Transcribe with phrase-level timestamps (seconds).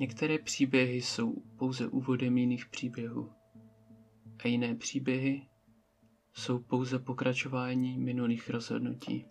[0.00, 3.32] Některé příběhy jsou pouze úvodem jiných příběhů
[4.44, 5.46] a jiné příběhy
[6.32, 9.26] jsou pouze pokračování minulých rozhodnutí.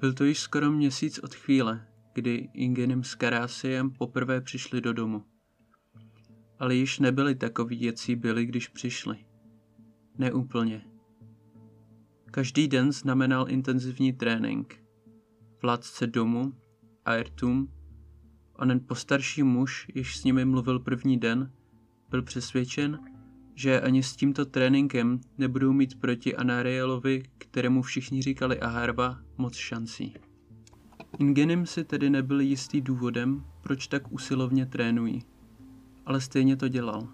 [0.00, 5.24] Byl to již skoro měsíc od chvíle, kdy Ingenim s Karásiem poprvé přišli do domu.
[6.58, 9.16] Ale již nebyli takoví, jací byli, když přišli.
[10.18, 10.84] Neúplně.
[12.30, 14.84] Každý den znamenal intenzivní trénink.
[15.62, 16.52] Vládce domu,
[17.04, 17.72] Ayrtum,
[18.54, 21.52] onen postarší muž, již s nimi mluvil první den,
[22.10, 22.98] byl přesvědčen,
[23.58, 30.14] že ani s tímto tréninkem nebudou mít proti Anarielovi, kterému všichni říkali Aharva, moc šancí.
[31.18, 35.22] Ingenim si tedy nebyl jistý důvodem, proč tak usilovně trénují.
[36.06, 37.08] Ale stejně to dělal.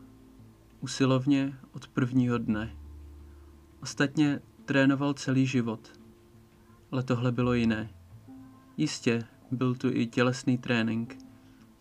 [0.80, 2.76] Usilovně od prvního dne.
[3.82, 6.00] Ostatně trénoval celý život.
[6.90, 7.90] Ale tohle bylo jiné.
[8.76, 11.18] Jistě, byl tu i tělesný trénink.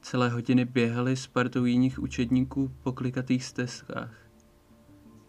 [0.02, 4.23] Celé hodiny běhali s partou jiných učedníků po klikatých stezkách.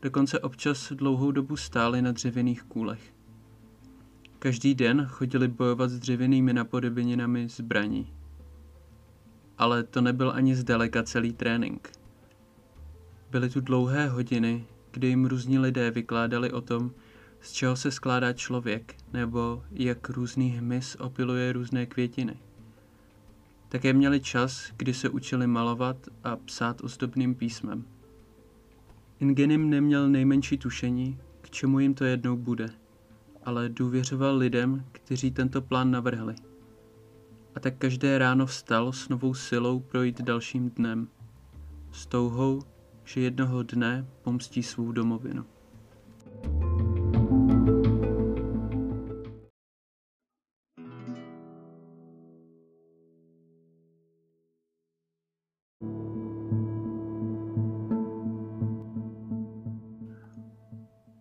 [0.05, 3.15] Dokonce občas dlouhou dobu stáli na dřevěných kůlech.
[4.39, 8.13] Každý den chodili bojovat s dřevěnými napodobeninami zbraní.
[9.59, 11.93] Ale to nebyl ani zdaleka celý trénink.
[13.31, 16.91] Byly tu dlouhé hodiny, kdy jim různí lidé vykládali o tom,
[17.41, 22.37] z čeho se skládá člověk, nebo jak různý hmyz opiluje různé květiny.
[23.69, 27.94] Také měli čas, kdy se učili malovat a psát ozdobným písmem.
[29.21, 32.71] Ingenim neměl nejmenší tušení, k čemu jim to jednou bude,
[33.45, 36.35] ale důvěřoval lidem, kteří tento plán navrhli.
[37.55, 41.09] A tak každé ráno vstal s novou silou projít dalším dnem,
[41.93, 42.63] s touhou,
[43.05, 45.45] že jednoho dne pomstí svou domovinu.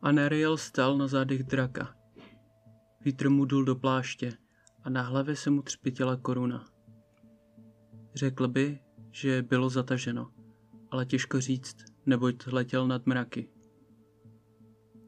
[0.04, 1.96] Anariel stál na zádech draka.
[3.02, 4.38] Vítr mu dul do pláště
[4.84, 6.66] a na hlavě se mu třpitila koruna.
[8.16, 8.80] Řekl by,
[9.12, 10.32] že bylo zataženo,
[10.92, 11.76] ale těžko říct,
[12.06, 13.50] neboť letěl nad mraky.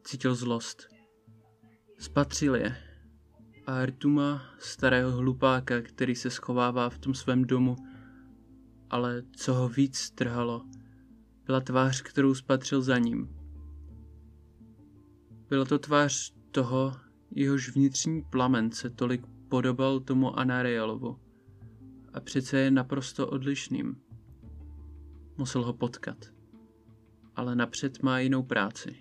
[0.04, 0.88] Cítil zlost.
[1.98, 2.78] Spatřil je.
[3.68, 7.76] A Artuma, starého hlupáka, který se schovává v tom svém domu,
[8.90, 10.66] ale co ho víc strhalo,
[11.46, 13.30] byla tvář, kterou spatřil za ním–
[15.50, 16.94] byla to tvář toho,
[17.32, 21.20] jehož vnitřní plamen se tolik podobal tomu Anarealovu.
[22.14, 24.02] A přece je naprosto odlišným.
[25.38, 26.18] Musel ho potkat.
[27.36, 28.96] Ale napřed má jinou práci.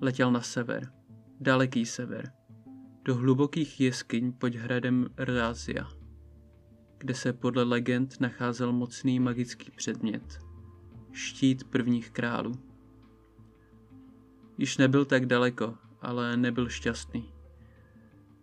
[0.00, 0.92] Letěl na sever,
[1.40, 2.32] daleký sever,
[3.04, 5.88] do hlubokých jeskyň pod hradem Rázia,
[6.98, 10.38] kde se podle legend nacházel mocný magický předmět,
[11.12, 12.69] štít prvních králů.
[14.60, 17.32] Již nebyl tak daleko, ale nebyl šťastný.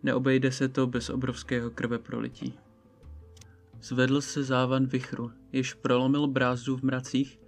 [0.02, 2.58] Neobejde se to bez obrovského krve prolití.
[3.80, 7.40] Zvedl se závan vychru, jež prolomil brázdu v mracích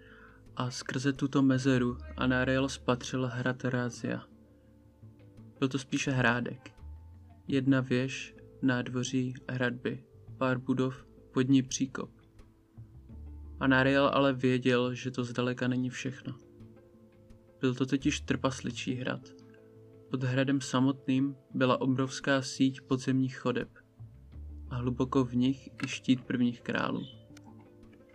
[0.57, 4.23] a skrze tuto mezeru Anariel spatřil hrad Rázia.
[5.59, 6.71] Byl to spíše hrádek.
[7.49, 10.05] Jedna věž, nádvoří, hradby,
[10.39, 12.11] pár budov, pod ní příkop.
[13.61, 16.50] Anariel ale věděl, že to zdaleka není všechno.
[17.61, 19.21] Byl to totiž trpasličí hrad.
[20.11, 23.69] Pod hradem samotným byla obrovská síť podzemních chodeb
[24.71, 27.03] a hluboko v nich i štít prvních králů.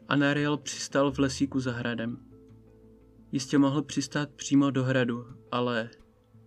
[0.07, 2.17] Anariel přistal v lesíku za hradem.
[3.31, 5.89] Jistě mohl přistát přímo do hradu, ale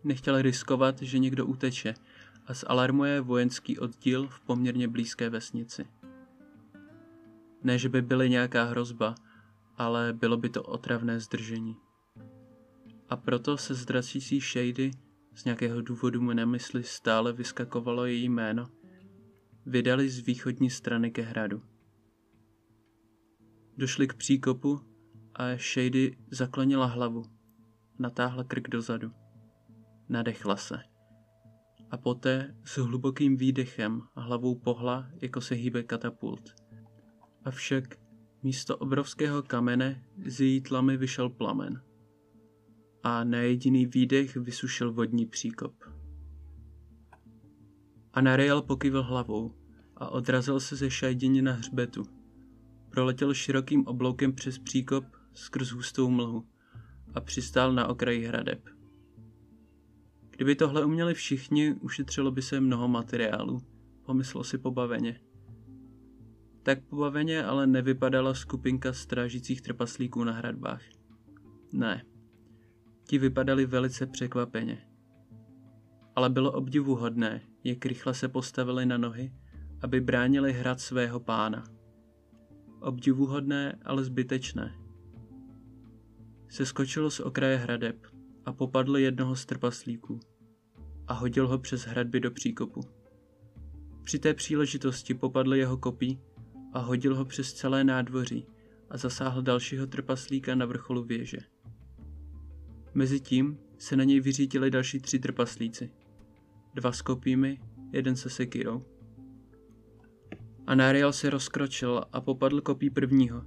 [0.04, 1.94] nechtěl riskovat, že někdo uteče
[2.46, 5.86] a zalarmuje vojenský oddíl v poměrně blízké vesnici.
[7.62, 9.14] Ne, že by byly nějaká hrozba,
[9.76, 11.76] ale bylo by to otravné zdržení
[13.08, 13.86] a proto se z
[14.40, 14.90] Shady
[15.34, 18.66] z nějakého důvodu mu na mysli stále vyskakovalo její jméno,
[19.66, 21.62] vydali z východní strany ke hradu.
[23.76, 24.80] Došli k příkopu
[25.34, 27.24] a Shady zaklonila hlavu,
[27.98, 29.12] natáhla krk dozadu.
[30.08, 30.78] Nadechla se.
[31.90, 36.54] A poté s hlubokým výdechem hlavou pohla, jako se hýbe katapult.
[37.44, 37.84] Avšak
[38.42, 41.87] místo obrovského kamene z její tlamy vyšel plamen.
[43.02, 45.74] A na jediný výdech vysušil vodní příkop.
[48.12, 49.54] Anariel pokyvil hlavou
[49.96, 52.02] a odrazil se ze šajdění na hřbetu.
[52.90, 55.04] Proletěl širokým obloukem přes příkop
[55.34, 56.46] skrz hustou mlhu
[57.14, 58.68] a přistál na okraji hradeb.
[60.30, 63.60] Kdyby tohle uměli všichni, ušetřilo by se mnoho materiálu,
[64.02, 65.20] pomyslel si pobaveně.
[66.62, 70.82] Tak pobaveně ale nevypadala skupinka strážících trpaslíků na hradbách.
[71.72, 72.04] Ne.
[73.08, 74.86] Ti vypadali velice překvapeně.
[76.16, 79.32] Ale bylo obdivuhodné, jak rychle se postavili na nohy,
[79.82, 81.64] aby bránili hrad svého pána.
[82.80, 84.74] Obdivuhodné, ale zbytečné.
[86.48, 88.06] Seskočil z okraje hradeb
[88.44, 90.20] a popadl jednoho z trpaslíků
[91.06, 92.80] a hodil ho přes hradby do příkopu.
[94.04, 96.20] Při té příležitosti popadl jeho kopí
[96.72, 98.46] a hodil ho přes celé nádvoří
[98.90, 101.38] a zasáhl dalšího trpaslíka na vrcholu věže.
[102.94, 105.90] Mezitím se na něj vyřítili další tři trpaslíci.
[106.74, 107.60] Dva s kopími,
[107.92, 108.84] jeden se sekirou.
[110.66, 113.44] Anariel se rozkročil a popadl kopí prvního,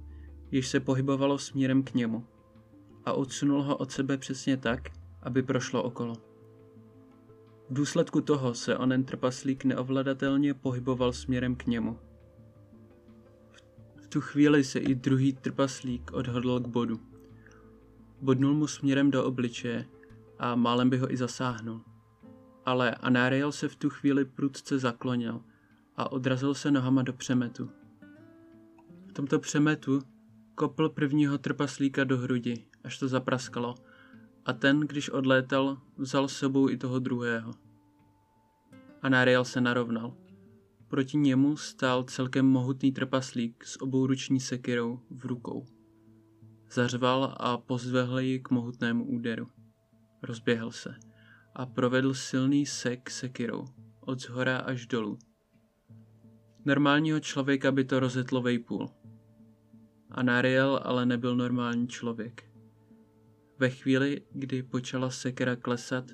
[0.50, 2.26] jež se pohybovalo směrem k němu
[3.04, 4.88] a odsunul ho od sebe přesně tak,
[5.22, 6.14] aby prošlo okolo.
[7.70, 11.98] V důsledku toho se onen trpaslík neovladatelně pohyboval směrem k němu.
[13.96, 17.11] V tu chvíli se i druhý trpaslík odhodl k bodu.
[18.22, 19.86] Bodnul mu směrem do obličeje
[20.38, 21.80] a málem by ho i zasáhnul.
[22.64, 25.40] Ale Anariel se v tu chvíli prudce zaklonil
[25.96, 27.70] a odrazil se nohama do přemetu.
[29.06, 30.00] V tomto přemetu
[30.54, 33.74] kopl prvního trpaslíka do hrudi, až to zapraskalo,
[34.44, 37.52] a ten, když odlétal, vzal s sebou i toho druhého.
[39.02, 40.14] Anariel se narovnal.
[40.88, 45.66] Proti němu stál celkem mohutný trpaslík s obouruční sekirou v rukou.
[46.72, 49.48] Zařval a pozvehl ji k mohutnému úderu.
[50.22, 50.94] Rozběhl se
[51.54, 53.64] a provedl silný sek sekirou,
[54.00, 55.18] od zhora až dolů.
[56.64, 58.90] Normálního člověka by to rozetlo vejpůl.
[60.10, 62.50] Anariel ale nebyl normální člověk.
[63.58, 66.04] Ve chvíli, kdy počala sekera klesat,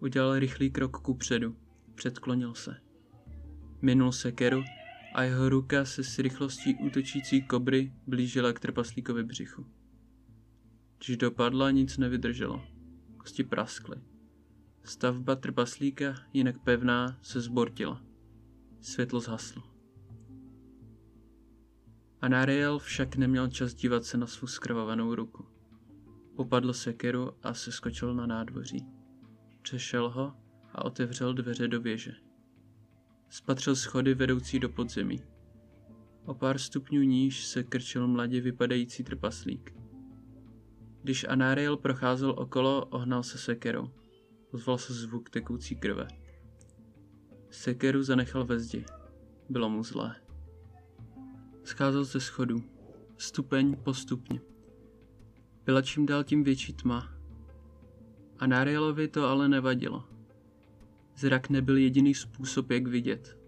[0.00, 1.56] udělal rychlý krok ku předu.
[1.94, 2.76] Předklonil se.
[3.82, 4.62] Minul sekeru
[5.14, 9.66] a jeho ruka se s rychlostí útočící kobry blížila k trpaslíkovi břichu.
[10.98, 12.62] Když dopadla, nic nevydrželo.
[13.16, 13.96] Kosti praskly.
[14.84, 18.02] Stavba trpaslíka, jinak pevná, se zbortila.
[18.80, 19.62] Světlo zhaslo.
[22.20, 25.46] Anariel však neměl čas dívat se na svou skrvavanou ruku.
[26.36, 28.86] Popadl sekeru a se skočil na nádvoří.
[29.62, 30.34] Přešel ho
[30.72, 32.12] a otevřel dveře do věže.
[33.28, 35.22] Spatřil schody vedoucí do podzemí.
[36.24, 39.74] O pár stupňů níž se krčil mladě vypadající trpaslík.
[41.06, 43.90] Když Anariel procházel okolo, ohnal se sekerou.
[44.50, 46.08] Ozval se zvuk tekoucí krve.
[47.50, 48.84] Sekeru zanechal ve zdi.
[49.48, 50.16] Bylo mu zlé.
[51.64, 52.62] Scházel ze schodů.
[53.16, 54.40] Stupeň po stupni.
[55.64, 57.12] Byla čím dál tím větší tma.
[58.38, 60.04] A Narielovi to ale nevadilo.
[61.16, 63.38] Zrak nebyl jediný způsob, jak vidět.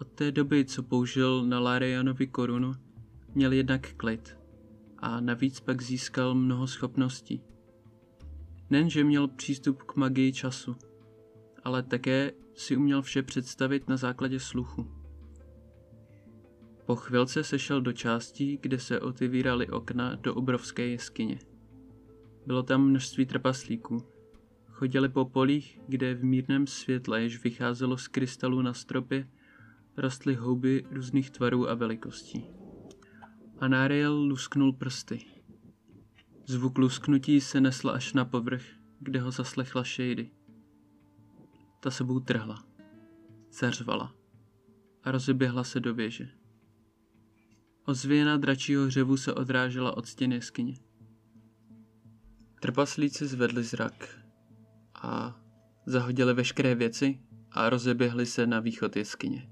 [0.00, 2.72] Od té doby, co použil na Larianovi korunu,
[3.34, 4.41] měl jednak klid
[5.02, 7.42] a navíc pak získal mnoho schopností.
[8.70, 10.76] Nenže měl přístup k magii času,
[11.64, 15.02] ale také si uměl vše představit na základě sluchu.
[16.86, 21.38] Po chvilce sešel do částí, kde se otevíraly okna do obrovské jeskyně.
[22.46, 24.02] Bylo tam množství trpaslíků.
[24.68, 29.28] Chodili po polích, kde v mírném světle, jež vycházelo z krystalů na stropě,
[29.96, 32.61] rostly houby různých tvarů a velikostí.
[33.62, 35.18] Anariel lusknul prsty.
[36.46, 38.62] Zvuk lusknutí se nesl až na povrch,
[39.00, 40.30] kde ho zaslechla Shady.
[41.80, 42.64] Ta sebou trhla.
[43.52, 44.14] Zařvala.
[45.02, 46.28] A rozeběhla se do věže.
[47.84, 50.74] Ozvěna dračího hřevu se odrážela od stěny jeskyně.
[52.60, 54.18] Trpaslíci zvedli zrak
[54.94, 55.40] a
[55.86, 59.50] zahodili veškeré věci a rozeběhli se na východ jeskyně.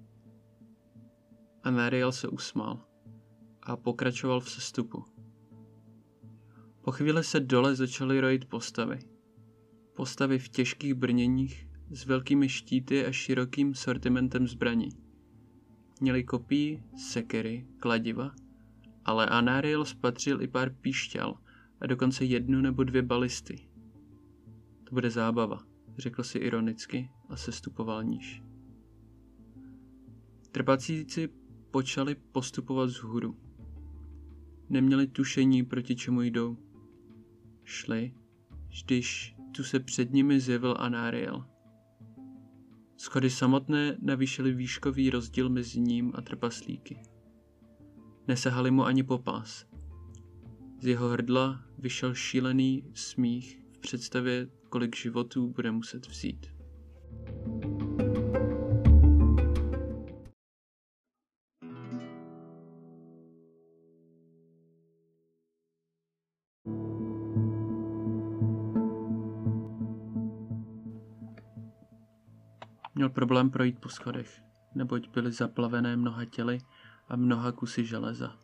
[1.62, 2.89] A Mariel se usmál
[3.62, 5.04] a pokračoval v sestupu.
[6.80, 8.98] Po chvíli se dole začaly rojit postavy.
[9.94, 14.88] Postavy v těžkých brněních s velkými štíty a širokým sortimentem zbraní.
[16.00, 18.34] Měli kopí, sekery, kladiva,
[19.04, 21.38] ale Anariel spatřil i pár píšťal
[21.80, 23.68] a dokonce jednu nebo dvě balisty.
[24.84, 25.58] To bude zábava,
[25.98, 28.42] řekl si ironicky a sestupoval níž.
[30.52, 31.28] Trpacíci
[31.70, 33.49] počali postupovat vzhůru.
[34.70, 36.56] Neměli tušení, proti čemu jdou.
[37.64, 38.14] Šli,
[38.84, 41.44] když tu se před nimi zjevil Anariel.
[42.96, 47.02] Schody samotné navýšily výškový rozdíl mezi ním a trpaslíky.
[48.28, 49.66] Nesahali mu ani popás.
[50.80, 56.46] Z jeho hrdla vyšel šílený smích v představě, kolik životů bude muset vzít.
[73.00, 74.42] Měl problém projít po schodech,
[74.74, 76.58] neboť byly zaplavené mnoha těly
[77.08, 78.36] a mnoha kusy železa.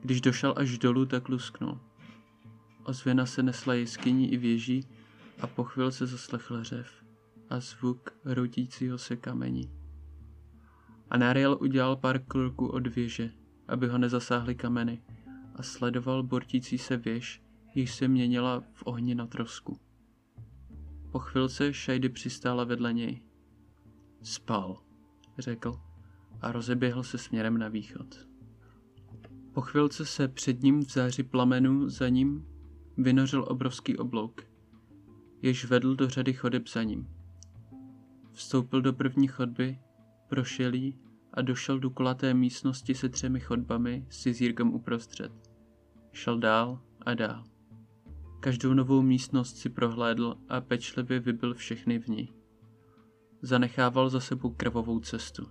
[0.00, 1.80] Když došel až dolů, tak lusknul.
[2.84, 4.88] Ozvěna se nesla jeskyní i věží
[5.40, 7.04] a po chvíli se zaslechl řev
[7.50, 9.70] a zvuk rodícího se kamení.
[11.10, 13.30] Anariel udělal pár kroků od věže,
[13.68, 15.02] aby ho nezasáhly kameny
[15.54, 17.42] a sledoval bortící se věž,
[17.74, 19.80] již se měnila v ohni na trosku.
[21.12, 23.25] Po chvilce Shady přistála vedle něj.
[24.26, 24.76] Spal,
[25.38, 25.80] řekl
[26.40, 28.28] a rozeběhl se směrem na východ.
[29.52, 32.46] Po chvilce se před ním v záři plamenu za ním
[32.96, 34.42] vynořil obrovský oblouk,
[35.42, 37.08] jež vedl do řady chodeb za ním.
[38.32, 39.78] Vstoupil do první chodby,
[40.28, 40.98] prošel jí
[41.34, 45.32] a došel do kulaté místnosti se třemi chodbami s jizírkem uprostřed.
[46.12, 47.44] Šel dál a dál.
[48.40, 52.32] Každou novou místnost si prohlédl a pečlivě vybil všechny v ní.
[53.42, 55.46] Zanechával za sebou krvavou cestu.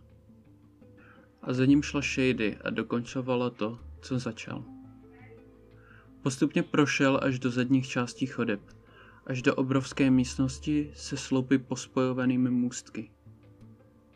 [1.41, 4.63] A za ním šla Shady a dokončovala to, co začal.
[6.21, 8.61] Postupně prošel až do zadních částí chodeb,
[9.25, 13.11] až do obrovské místnosti se sloupy pospojovanými můstky.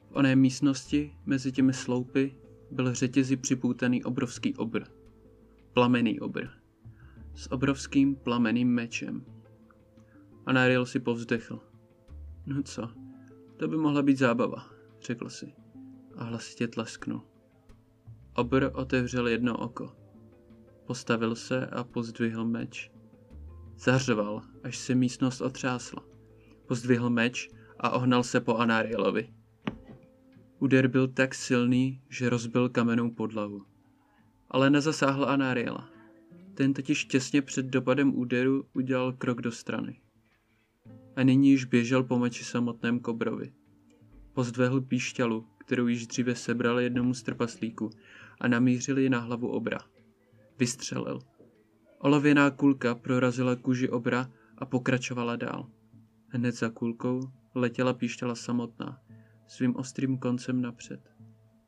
[0.10, 2.36] V oné místnosti mezi těmi sloupy
[2.72, 4.84] byl řetězy připoutaný obrovský obr.
[5.74, 6.48] Plamený obr.
[7.36, 9.26] S obrovským plameným mečem.
[10.46, 11.60] A Nariel si povzdechl.
[12.46, 12.90] No co,
[13.60, 14.70] to by mohla být zábava,
[15.02, 15.54] řekl si
[16.16, 17.22] a hlasitě tlesknul.
[18.36, 19.96] Obr otevřel jedno oko.
[20.86, 22.92] Postavil se a pozdvihl meč.
[23.78, 26.06] Zařval, až se místnost otřásla.
[26.68, 27.50] Pozdvihl meč
[27.80, 29.34] a ohnal se po Anarielovi.
[30.60, 33.66] Úder byl tak silný, že rozbil kamennou podlahu.
[34.50, 35.90] Ale nezasáhl Anariela.
[36.54, 40.02] Ten totiž těsně před dopadem úderu udělal krok do strany.
[41.20, 43.54] A nyní již běžel po meči samotném kobrovi.
[44.34, 47.90] Pozdvehl píšťalu, kterou již dříve sebral jednomu z trpaslíků
[48.40, 49.78] a namířil ji na hlavu obra.
[50.60, 51.20] Vystřelil.
[51.98, 55.70] Olověná kulka prorazila kůži obra a pokračovala dál.
[56.28, 59.00] Hned za kulkou letěla píšťala samotná,
[59.48, 61.02] svým ostrým koncem napřed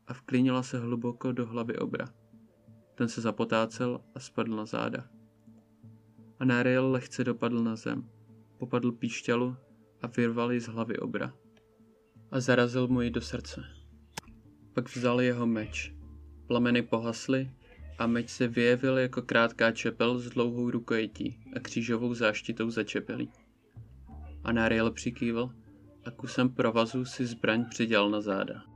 [0.08, 2.10] a vklínila se hluboko do hlavy obra.
[2.96, 5.08] Ten se zapotácel a spadl na záda.
[6.40, 8.10] A Nariel lehce dopadl na zem,
[8.62, 9.58] popadl píšťalu
[10.02, 11.34] a vyrval ji z hlavy obra.
[12.32, 13.66] A zarazil mu ji do srdce.
[14.74, 15.94] Pak vzal jeho meč.
[16.48, 17.50] Plameny pohasly
[17.98, 23.30] a meč se vyjevil jako krátká čepel s dlouhou rukojetí a křížovou záštitou za čepelí.
[24.44, 25.50] A Nariel přikývl
[26.06, 28.71] a kusem provazu si zbraň přidělal na záda.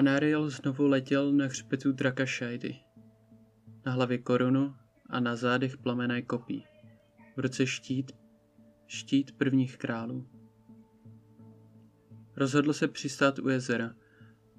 [0.00, 2.76] Anariel znovu letěl na hřbetu draka Shady.
[3.86, 4.74] Na hlavě korunu
[5.10, 6.64] a na zádech plamené kopí.
[7.36, 8.12] V ruce štít,
[8.86, 10.28] štít prvních králů.
[12.36, 13.94] Rozhodl se přistát u jezera.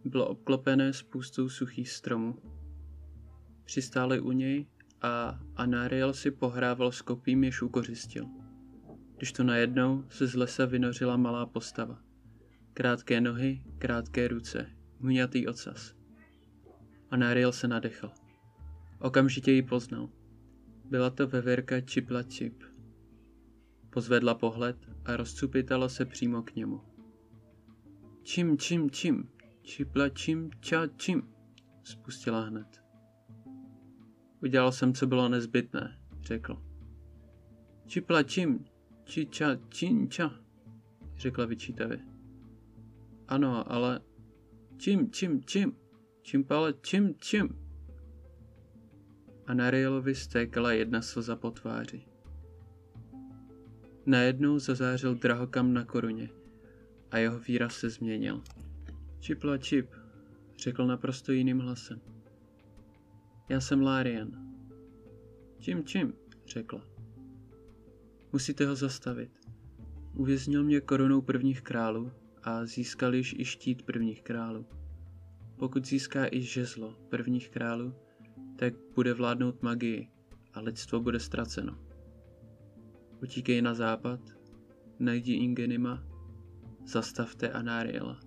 [0.06, 2.36] Bylo obklopené spoustou suchých stromů.
[3.64, 4.66] Přistáli u něj
[5.02, 8.26] a Anariel si pohrával s kopím, jež ukořistil.
[9.18, 12.00] Když to najednou se z lesa vynořila malá postava.
[12.74, 15.96] Krátké nohy, krátké ruce, hňatý ocas.
[17.12, 18.12] A Nariel se nadechl.
[19.00, 20.10] Okamžitě ji poznal.
[20.86, 22.64] Byla to veverka Čipla Čip.
[23.90, 26.82] Pozvedla pohled a rozcupitala se přímo k němu.
[28.24, 29.30] Čím, čím, čím,
[29.62, 31.24] čipla čím, ča, čím,
[31.84, 32.84] spustila hned.
[34.44, 36.64] Udělal jsem, co bylo nezbytné, řekl.
[37.86, 38.66] Čipla čím,
[39.04, 40.32] či ča, čím, ča,
[41.18, 42.00] řekla vyčítavě.
[43.28, 44.02] Ano, ale
[44.82, 45.76] Čím, čím, čím?
[46.22, 47.50] Čím, pale, čím, čím?
[49.48, 52.06] A na Rielovi stékala jedna slza po tváři.
[54.06, 56.30] Najednou zazářil drahokam na koruně
[57.12, 58.44] a jeho výraz se změnil.
[59.20, 59.90] Čipla čip,
[60.58, 62.02] řekl naprosto jiným hlasem.
[63.50, 64.32] Já jsem Larian.
[65.60, 66.14] Čím čím,
[66.48, 66.82] řekla.
[68.34, 69.32] Musíte ho zastavit.
[70.16, 72.12] Uvěznil mě korunou prvních králů
[72.44, 74.66] a získal již i štít prvních králů.
[75.58, 77.96] Pokud získá i žezlo prvních králů,
[78.56, 80.10] tak bude vládnout magii
[80.54, 81.80] a lidstvo bude ztraceno.
[83.24, 84.20] Utíkej na západ,
[85.00, 86.04] najdi Ingenima,
[86.86, 88.20] zastavte Anariela.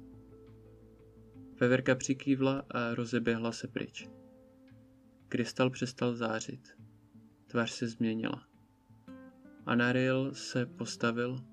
[1.61, 4.09] Veverka přikývla a rozeběhla se pryč.
[5.28, 6.68] Krystal přestal zářit.
[7.47, 8.47] Tvář se změnila.
[9.66, 11.44] Anariel se postavil,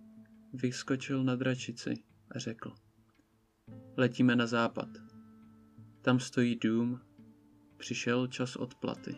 [0.53, 2.73] vyskočil na dračici řekl.
[3.97, 4.89] Letíme na západ.
[6.01, 6.99] Tam stojí dům,
[7.77, 9.15] přišel čas odplaty.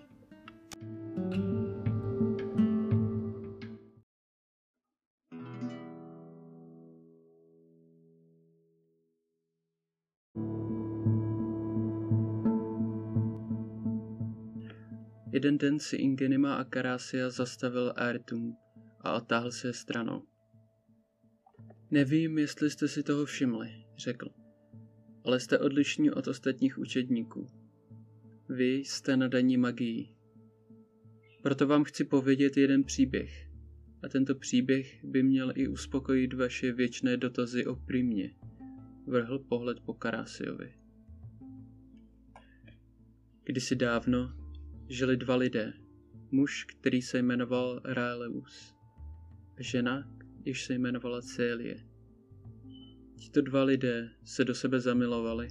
[15.33, 18.57] Jeden den si Ingenima a Karasia zastavil Airtum
[19.01, 20.32] a otáhl se stranou.
[21.93, 24.29] Nevím, jestli jste si toho všimli, řekl,
[25.25, 27.47] ale jste odlišní od ostatních učedníků.
[28.49, 30.15] Vy jste nadaní magií.
[31.41, 33.49] Proto vám chci povědět jeden příběh.
[34.03, 38.35] A tento příběh by měl i uspokojit vaše věčné dotazy o Primě.
[39.07, 40.73] Vrhl pohled po Karasiovi.
[43.43, 44.33] Kdysi dávno
[44.89, 45.73] žili dva lidé.
[46.31, 48.75] Muž, který se jmenoval Ráleus.
[49.59, 51.85] Žena, jež se jmenovala Célie.
[53.15, 55.47] Tito dva lidé se do sebe zamilovali,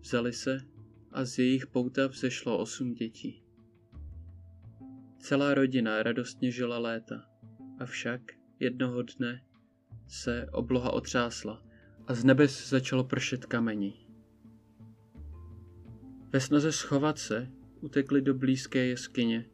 [0.00, 0.60] vzali se
[1.12, 3.42] a z jejich pouta vzešlo osm dětí.
[5.18, 7.28] Celá rodina radostně žila léta,
[7.78, 8.20] avšak
[8.60, 9.44] jednoho dne
[10.08, 11.62] se obloha otřásla
[12.06, 14.06] a z nebes začalo pršet kamení.
[16.32, 17.48] Ve snaze schovat se
[17.80, 19.50] utekli do blízké jeskyně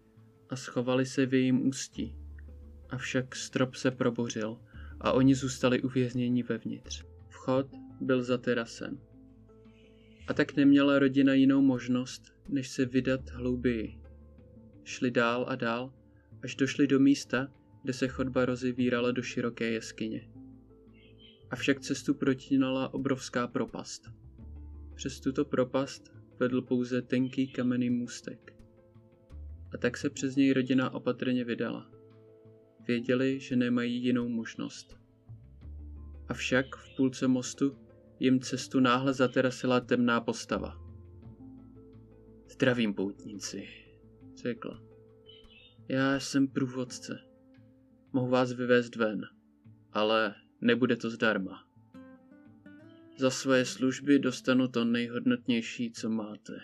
[0.51, 2.24] a schovali se v jejím ústí.
[2.95, 4.59] Avšak strop se probořil
[5.01, 7.05] a oni zůstali uvězněni vevnitř.
[7.29, 7.67] Vchod
[8.01, 9.01] byl za terasem.
[10.27, 14.01] A tak neměla rodina jinou možnost, než se vydat hlouběji.
[14.85, 15.93] Šli dál a dál,
[16.43, 17.49] až došli do místa,
[17.83, 20.31] kde se chodba rozevírala do široké jeskyně.
[21.51, 24.11] Avšak cestu protínala obrovská propast.
[24.95, 28.57] Přes tuto propast vedl pouze tenký kamenný můstek.
[29.75, 31.94] A tak se přes něj rodina opatrně vydala.
[32.87, 34.99] Věděli, že nemají jinou možnost.
[36.29, 37.79] Avšak v půlce mostu
[38.21, 40.85] jim cestu náhle zaterasila temná postava.
[42.49, 43.69] Zdravím, poutníci,
[44.37, 44.83] řekla.
[45.89, 47.21] Já jsem průvodce.
[48.13, 49.21] Mohu vás vyvést ven,
[49.93, 51.69] ale nebude to zdarma.
[53.19, 56.61] Za své služby dostanu to nejhodnotnější, co máte.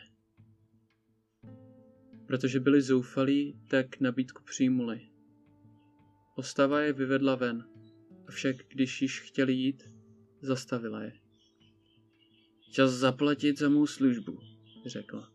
[2.26, 5.09] Protože byli zoufalí, tak nabídku přijmuli.
[6.40, 7.64] Postava je vyvedla ven,
[8.28, 9.82] avšak když již chtěli jít,
[10.40, 11.12] zastavila je.
[12.72, 14.38] Čas zaplatit za mou službu,
[14.86, 15.32] řekla.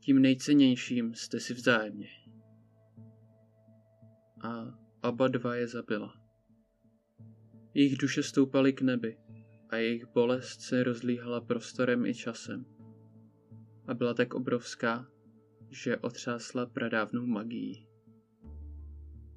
[0.00, 2.08] Tím nejcennějším jste si vzájemně.
[4.42, 6.14] A oba dva je zabila.
[7.74, 9.18] Jejich duše stoupaly k nebi
[9.68, 12.64] a jejich bolest se rozlíhala prostorem i časem.
[13.86, 15.06] A byla tak obrovská,
[15.68, 17.89] že otřásla pradávnou magií.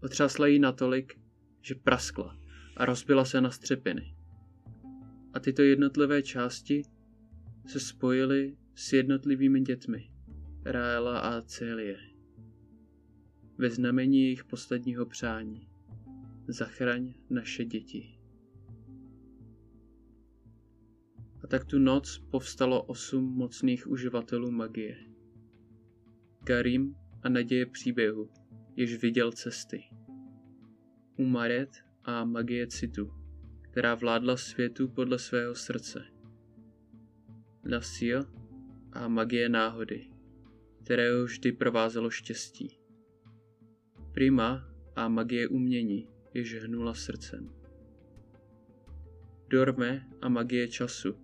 [0.04, 1.20] Otřásla jí natolik,
[1.62, 2.38] že praskla
[2.78, 4.16] a rozbila se na střepiny.
[5.34, 6.82] A tyto jednotlivé části
[7.66, 10.12] se spojily s jednotlivými dětmi,
[10.66, 11.98] Ráela a Celie.
[13.58, 15.70] Ve znamení jejich posledního přání.
[16.48, 18.20] Zachraň naše děti.
[21.44, 24.98] A tak tu noc povstalo osm mocných uživatelů magie.
[26.44, 28.30] Karim a naděje příběhu,
[28.76, 29.84] jež viděl cesty.
[31.18, 31.70] Umaret
[32.04, 33.14] a magie citu,
[33.62, 36.06] která vládla světu podle svého srdce.
[37.64, 38.24] Nasio
[38.92, 40.08] a magie náhody,
[40.84, 42.80] kterého vždy provázelo štěstí.
[44.14, 47.50] Prima a magie umění, jež hnula srdcem.
[49.50, 51.16] Dorme a magie času,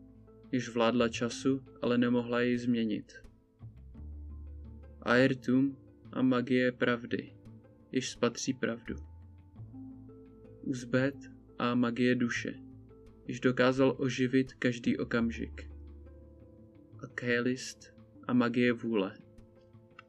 [0.51, 3.13] již vládla času, ale nemohla jej změnit.
[5.01, 5.77] Aertum
[6.11, 7.33] a magie pravdy,
[7.91, 8.95] již spatří pravdu.
[10.61, 11.15] Uzbet
[11.57, 12.53] a magie duše,
[13.27, 15.71] již dokázal oživit každý okamžik.
[17.03, 17.93] A Kélist
[18.27, 19.17] a magie vůle,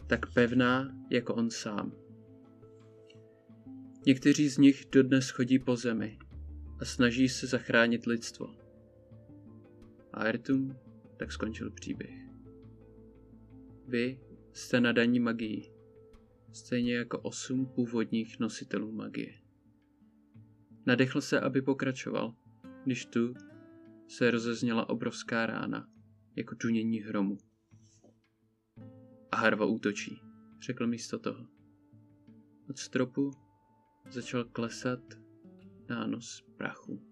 [0.07, 1.93] tak pevná jako on sám.
[4.07, 6.19] Někteří z nich dodnes chodí po zemi
[6.79, 8.55] a snaží se zachránit lidstvo.
[10.13, 10.77] A Ertum
[11.17, 12.15] tak skončil příběh.
[13.87, 14.21] Vy
[14.53, 15.73] jste nadaní magií,
[16.53, 19.41] stejně jako osm původních nositelů magie.
[20.87, 22.35] Nadechl se, aby pokračoval,
[22.85, 23.35] když tu
[24.09, 25.89] se rozezněla obrovská rána,
[26.37, 27.39] jako čunění hromu.
[29.33, 30.21] A Harva útočí,
[30.67, 31.47] řekl místo toho.
[32.71, 33.31] Od stropu
[34.11, 35.01] začal klesat
[35.89, 37.10] nános prachu.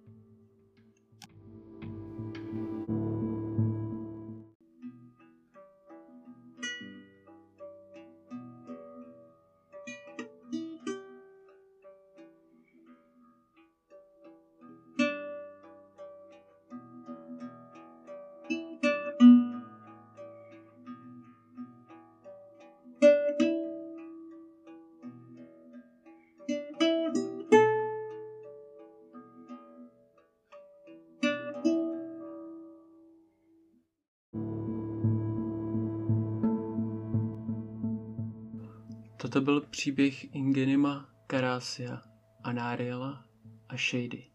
[39.28, 42.02] Toto byl příběh Ingenima, Karasia,
[42.44, 43.24] Anariela
[43.68, 44.30] a Shady.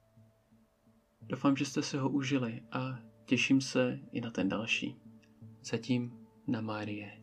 [1.21, 4.95] Doufám, že jste si ho užili a těším se i na ten další.
[5.63, 6.13] Zatím
[6.47, 7.23] na Márie.